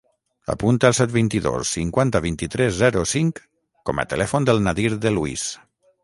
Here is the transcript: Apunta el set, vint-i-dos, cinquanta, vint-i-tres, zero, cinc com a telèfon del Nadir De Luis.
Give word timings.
Apunta 0.51 0.87
el 0.91 0.95
set, 0.99 1.11
vint-i-dos, 1.15 1.73
cinquanta, 1.75 2.21
vint-i-tres, 2.23 2.73
zero, 2.79 3.03
cinc 3.11 3.41
com 3.91 4.01
a 4.01 4.05
telèfon 4.15 4.47
del 4.51 4.63
Nadir 4.69 4.89
De 5.05 5.13
Luis. 5.19 5.45